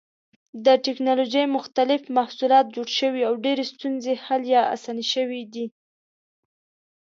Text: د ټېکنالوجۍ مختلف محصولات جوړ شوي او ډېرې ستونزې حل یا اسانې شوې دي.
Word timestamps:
د 0.65 0.67
ټېکنالوجۍ 0.85 1.45
مختلف 1.57 2.01
محصولات 2.17 2.65
جوړ 2.75 2.87
شوي 2.99 3.21
او 3.27 3.33
ډېرې 3.45 3.65
ستونزې 3.73 4.13
حل 4.25 4.41
یا 4.55 4.61
اسانې 4.75 5.05
شوې 5.13 5.41
دي. 5.53 5.65